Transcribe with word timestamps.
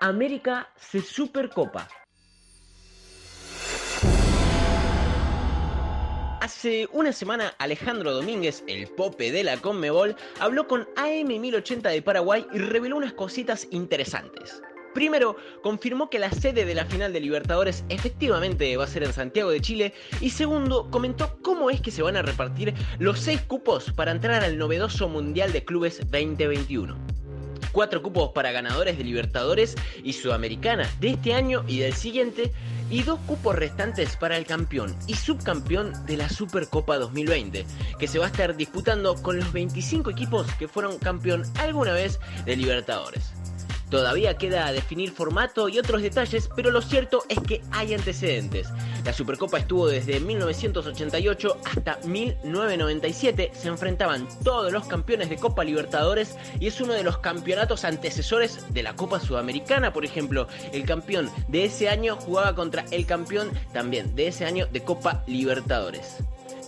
América 0.00 0.68
se 0.78 1.00
supercopa. 1.00 1.88
Hace 6.40 6.88
una 6.92 7.12
semana 7.12 7.54
Alejandro 7.58 8.12
Domínguez, 8.12 8.62
el 8.66 8.88
pope 8.88 9.32
de 9.32 9.42
la 9.42 9.56
Conmebol, 9.56 10.14
habló 10.38 10.68
con 10.68 10.84
AM1080 10.96 11.90
de 11.90 12.02
Paraguay 12.02 12.46
y 12.52 12.58
reveló 12.58 12.96
unas 12.96 13.14
cositas 13.14 13.66
interesantes. 13.70 14.62
Primero, 14.94 15.36
confirmó 15.62 16.08
que 16.08 16.18
la 16.18 16.30
sede 16.30 16.64
de 16.64 16.74
la 16.74 16.86
final 16.86 17.12
de 17.12 17.20
Libertadores 17.20 17.84
efectivamente 17.88 18.76
va 18.76 18.84
a 18.84 18.88
ser 18.88 19.02
en 19.02 19.12
Santiago 19.12 19.50
de 19.50 19.60
Chile. 19.60 19.92
Y 20.20 20.30
segundo, 20.30 20.90
comentó 20.90 21.38
cómo 21.42 21.68
es 21.68 21.80
que 21.80 21.90
se 21.90 22.02
van 22.02 22.16
a 22.16 22.22
repartir 22.22 22.72
los 22.98 23.20
seis 23.20 23.42
cupos 23.42 23.92
para 23.92 24.12
entrar 24.12 24.42
al 24.42 24.56
novedoso 24.56 25.08
Mundial 25.08 25.52
de 25.52 25.64
Clubes 25.64 25.98
2021 26.10 27.16
cuatro 27.76 28.02
cupos 28.02 28.30
para 28.30 28.52
ganadores 28.52 28.96
de 28.96 29.04
Libertadores 29.04 29.74
y 30.02 30.14
Sudamericana 30.14 30.88
de 30.98 31.10
este 31.10 31.34
año 31.34 31.62
y 31.68 31.80
del 31.80 31.92
siguiente, 31.92 32.50
y 32.88 33.02
dos 33.02 33.20
cupos 33.26 33.54
restantes 33.54 34.16
para 34.16 34.38
el 34.38 34.46
campeón 34.46 34.96
y 35.06 35.12
subcampeón 35.12 35.92
de 36.06 36.16
la 36.16 36.30
Supercopa 36.30 36.96
2020, 36.96 37.66
que 37.98 38.08
se 38.08 38.18
va 38.18 38.24
a 38.24 38.28
estar 38.28 38.56
disputando 38.56 39.14
con 39.16 39.36
los 39.36 39.52
25 39.52 40.08
equipos 40.08 40.46
que 40.54 40.68
fueron 40.68 40.98
campeón 40.98 41.42
alguna 41.58 41.92
vez 41.92 42.18
de 42.46 42.56
Libertadores. 42.56 43.34
Todavía 43.90 44.36
queda 44.36 44.72
definir 44.72 45.12
formato 45.12 45.68
y 45.68 45.78
otros 45.78 46.02
detalles, 46.02 46.50
pero 46.56 46.70
lo 46.70 46.82
cierto 46.82 47.22
es 47.28 47.38
que 47.40 47.62
hay 47.70 47.94
antecedentes. 47.94 48.68
La 49.04 49.12
Supercopa 49.12 49.58
estuvo 49.58 49.86
desde 49.86 50.18
1988 50.18 51.58
hasta 51.64 51.98
1997, 52.04 53.52
se 53.54 53.68
enfrentaban 53.68 54.28
todos 54.42 54.72
los 54.72 54.86
campeones 54.86 55.30
de 55.30 55.36
Copa 55.36 55.62
Libertadores 55.62 56.36
y 56.58 56.66
es 56.66 56.80
uno 56.80 56.94
de 56.94 57.04
los 57.04 57.18
campeonatos 57.18 57.84
antecesores 57.84 58.66
de 58.74 58.82
la 58.82 58.96
Copa 58.96 59.20
Sudamericana, 59.20 59.92
por 59.92 60.04
ejemplo. 60.04 60.48
El 60.72 60.84
campeón 60.84 61.30
de 61.48 61.64
ese 61.64 61.88
año 61.88 62.16
jugaba 62.16 62.54
contra 62.54 62.84
el 62.90 63.06
campeón 63.06 63.50
también 63.72 64.16
de 64.16 64.28
ese 64.28 64.44
año 64.44 64.66
de 64.66 64.82
Copa 64.82 65.22
Libertadores 65.26 66.16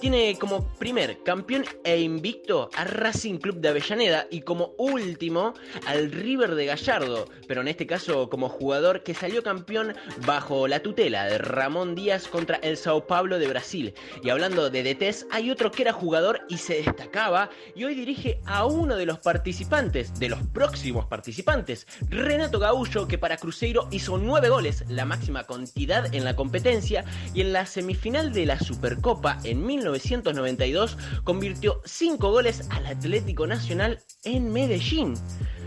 tiene 0.00 0.36
como 0.38 0.66
primer 0.78 1.22
campeón 1.22 1.64
e 1.84 2.00
invicto 2.00 2.70
a 2.76 2.84
Racing 2.84 3.38
Club 3.38 3.56
de 3.56 3.68
Avellaneda 3.68 4.26
y 4.30 4.42
como 4.42 4.72
último 4.78 5.54
al 5.86 6.10
River 6.10 6.54
de 6.54 6.66
Gallardo, 6.66 7.26
pero 7.46 7.60
en 7.60 7.68
este 7.68 7.86
caso 7.86 8.28
como 8.28 8.48
jugador 8.48 9.02
que 9.02 9.14
salió 9.14 9.42
campeón 9.42 9.94
bajo 10.26 10.68
la 10.68 10.80
tutela 10.80 11.24
de 11.26 11.38
Ramón 11.38 11.94
Díaz 11.94 12.28
contra 12.28 12.56
el 12.56 12.76
Sao 12.76 13.06
Paulo 13.06 13.38
de 13.38 13.48
Brasil. 13.48 13.94
Y 14.22 14.30
hablando 14.30 14.70
de 14.70 14.82
DTs, 14.82 15.26
hay 15.30 15.50
otro 15.50 15.70
que 15.70 15.82
era 15.82 15.92
jugador 15.92 16.40
y 16.48 16.58
se 16.58 16.82
destacaba 16.82 17.50
y 17.74 17.84
hoy 17.84 17.94
dirige 17.94 18.40
a 18.46 18.66
uno 18.66 18.96
de 18.96 19.06
los 19.06 19.18
participantes, 19.18 20.18
de 20.18 20.28
los 20.28 20.42
próximos 20.48 21.06
participantes, 21.06 21.86
Renato 22.08 22.58
Gaullo, 22.58 23.08
que 23.08 23.18
para 23.18 23.36
Cruzeiro 23.36 23.88
hizo 23.90 24.18
nueve 24.18 24.48
goles, 24.48 24.84
la 24.88 25.04
máxima 25.04 25.44
cantidad 25.44 26.14
en 26.14 26.24
la 26.24 26.36
competencia, 26.36 27.04
y 27.34 27.40
en 27.40 27.52
la 27.52 27.66
semifinal 27.66 28.32
de 28.32 28.46
la 28.46 28.58
Supercopa 28.58 29.38
en 29.44 29.66
19 29.66 29.87
1992 29.90 30.96
convirtió 31.24 31.80
5 31.84 32.30
goles 32.30 32.68
al 32.70 32.86
Atlético 32.86 33.46
Nacional 33.46 34.00
en 34.24 34.52
Medellín. 34.52 35.14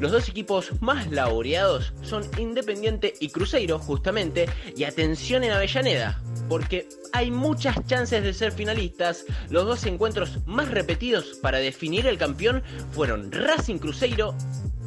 Los 0.00 0.12
dos 0.12 0.28
equipos 0.28 0.80
más 0.80 1.10
laureados 1.10 1.92
son 2.02 2.24
Independiente 2.38 3.14
y 3.20 3.28
Cruzeiro, 3.28 3.78
justamente, 3.78 4.48
y 4.76 4.84
atención 4.84 5.44
en 5.44 5.52
Avellaneda, 5.52 6.20
porque 6.48 6.88
hay 7.12 7.30
muchas 7.30 7.86
chances 7.86 8.22
de 8.22 8.32
ser 8.32 8.52
finalistas. 8.52 9.24
Los 9.50 9.66
dos 9.66 9.84
encuentros 9.86 10.38
más 10.46 10.70
repetidos 10.70 11.38
para 11.40 11.58
definir 11.58 12.06
el 12.06 12.18
campeón 12.18 12.62
fueron 12.90 13.30
Racing 13.30 13.78
Cruzeiro 13.78 14.34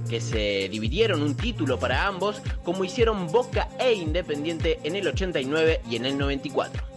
que 0.09 0.21
se 0.21 0.69
dividieron 0.69 1.21
un 1.23 1.35
título 1.35 1.79
para 1.79 2.05
ambos, 2.05 2.41
como 2.63 2.83
hicieron 2.83 3.27
Boca 3.27 3.67
e 3.79 3.93
Independiente 3.93 4.79
en 4.83 4.95
el 4.95 5.07
89 5.07 5.81
y 5.89 5.95
en 5.95 6.05
el 6.05 6.17
94. 6.17 6.94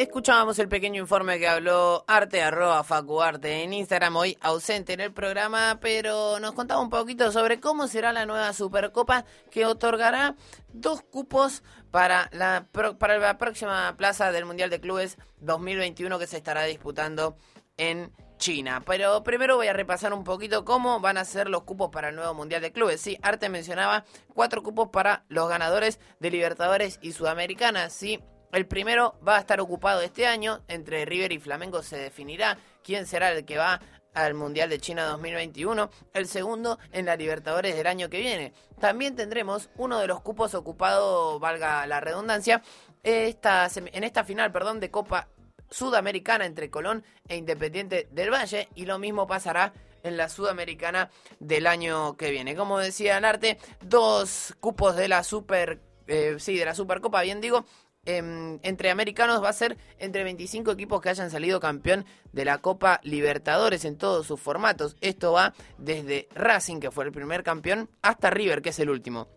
Escuchábamos 0.00 0.58
el 0.58 0.66
pequeño 0.66 1.02
informe 1.02 1.38
que 1.38 1.46
habló 1.46 2.06
Arte, 2.06 2.40
arroba 2.40 2.82
Facuarte 2.84 3.62
en 3.62 3.74
Instagram, 3.74 4.16
hoy 4.16 4.38
ausente 4.40 4.94
en 4.94 5.00
el 5.00 5.12
programa, 5.12 5.76
pero 5.78 6.40
nos 6.40 6.52
contaba 6.52 6.80
un 6.80 6.88
poquito 6.88 7.30
sobre 7.32 7.60
cómo 7.60 7.86
será 7.86 8.10
la 8.10 8.24
nueva 8.24 8.54
Supercopa 8.54 9.26
que 9.50 9.66
otorgará 9.66 10.36
dos 10.72 11.02
cupos 11.02 11.62
para 11.90 12.30
la, 12.32 12.66
para 12.98 13.18
la 13.18 13.36
próxima 13.36 13.94
plaza 13.98 14.32
del 14.32 14.46
Mundial 14.46 14.70
de 14.70 14.80
Clubes 14.80 15.18
2021 15.40 16.18
que 16.18 16.26
se 16.26 16.38
estará 16.38 16.64
disputando 16.64 17.36
en 17.76 18.10
China. 18.38 18.82
Pero 18.86 19.22
primero 19.22 19.56
voy 19.56 19.66
a 19.66 19.74
repasar 19.74 20.14
un 20.14 20.24
poquito 20.24 20.64
cómo 20.64 21.00
van 21.00 21.18
a 21.18 21.26
ser 21.26 21.50
los 21.50 21.64
cupos 21.64 21.90
para 21.90 22.08
el 22.08 22.16
nuevo 22.16 22.32
Mundial 22.32 22.62
de 22.62 22.72
Clubes. 22.72 23.02
Sí, 23.02 23.18
Arte 23.20 23.50
mencionaba 23.50 24.06
cuatro 24.32 24.62
cupos 24.62 24.88
para 24.88 25.24
los 25.28 25.46
ganadores 25.50 26.00
de 26.20 26.30
Libertadores 26.30 26.98
y 27.02 27.12
Sudamericana. 27.12 27.90
Sí, 27.90 28.18
el 28.52 28.66
primero 28.66 29.14
va 29.26 29.36
a 29.36 29.40
estar 29.40 29.60
ocupado 29.60 30.00
este 30.00 30.26
año. 30.26 30.60
Entre 30.68 31.04
River 31.04 31.32
y 31.32 31.38
Flamengo 31.38 31.82
se 31.82 31.96
definirá 31.96 32.58
quién 32.82 33.06
será 33.06 33.32
el 33.32 33.44
que 33.44 33.58
va 33.58 33.80
al 34.14 34.34
Mundial 34.34 34.68
de 34.68 34.80
China 34.80 35.04
2021, 35.04 35.90
el 36.14 36.26
segundo 36.26 36.78
en 36.92 37.06
la 37.06 37.16
Libertadores 37.16 37.76
del 37.76 37.86
año 37.86 38.10
que 38.10 38.20
viene. 38.20 38.52
También 38.80 39.14
tendremos 39.14 39.70
uno 39.76 39.98
de 40.00 40.06
los 40.06 40.20
cupos 40.20 40.54
ocupados, 40.54 41.38
valga 41.40 41.86
la 41.86 42.00
redundancia, 42.00 42.62
en 43.02 44.04
esta 44.04 44.24
final 44.24 44.52
perdón, 44.52 44.80
de 44.80 44.90
Copa 44.90 45.28
Sudamericana 45.70 46.46
entre 46.46 46.70
Colón 46.70 47.04
e 47.28 47.36
Independiente 47.36 48.08
del 48.10 48.32
Valle 48.32 48.68
y 48.74 48.86
lo 48.86 48.98
mismo 48.98 49.26
pasará 49.26 49.72
en 50.02 50.16
la 50.16 50.28
Sudamericana 50.28 51.10
del 51.38 51.66
año 51.66 52.16
que 52.16 52.30
viene. 52.30 52.56
Como 52.56 52.78
decía 52.78 53.16
Arte, 53.18 53.58
dos 53.80 54.54
cupos 54.60 54.96
de 54.96 55.08
la 55.08 55.22
Super, 55.22 55.80
eh, 56.06 56.36
sí, 56.38 56.56
de 56.58 56.64
la 56.64 56.74
Supercopa, 56.74 57.22
bien 57.22 57.40
digo, 57.40 57.64
Em, 58.06 58.58
entre 58.62 58.90
americanos 58.90 59.42
va 59.42 59.50
a 59.50 59.52
ser 59.52 59.76
entre 59.98 60.24
25 60.24 60.70
equipos 60.70 61.02
que 61.02 61.10
hayan 61.10 61.30
salido 61.30 61.60
campeón 61.60 62.06
de 62.32 62.46
la 62.46 62.58
Copa 62.58 62.98
Libertadores 63.02 63.84
en 63.84 63.98
todos 63.98 64.26
sus 64.26 64.40
formatos. 64.40 64.96
Esto 65.02 65.32
va 65.32 65.52
desde 65.76 66.26
Racing, 66.34 66.80
que 66.80 66.90
fue 66.90 67.04
el 67.04 67.12
primer 67.12 67.42
campeón, 67.42 67.90
hasta 68.00 68.30
River, 68.30 68.62
que 68.62 68.70
es 68.70 68.78
el 68.78 68.88
último 68.88 69.28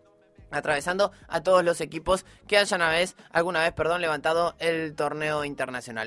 atravesando 0.53 1.11
a 1.27 1.41
todos 1.41 1.63
los 1.63 1.81
equipos 1.81 2.25
que 2.47 2.57
hayan 2.57 2.79
vez, 2.79 3.15
alguna 3.31 3.61
vez 3.61 3.73
perdón, 3.73 4.01
levantado 4.01 4.55
el 4.59 4.93
torneo 4.95 5.45
internacional. 5.45 6.01